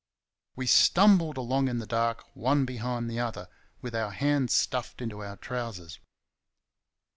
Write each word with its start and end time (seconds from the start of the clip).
We 0.55 0.65
stumbled 0.65 1.37
along 1.37 1.67
in 1.67 1.77
the 1.77 1.85
dark 1.85 2.23
one 2.35 2.65
behind 2.65 3.07
the 3.07 3.19
other, 3.19 3.49
with 3.81 3.93
our 3.93 4.09
hands 4.09 4.51
stuffed 4.51 4.99
into 4.99 5.19
our 5.23 5.37
trousers. 5.37 5.99